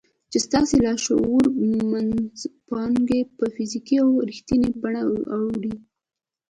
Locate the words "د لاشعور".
0.77-1.43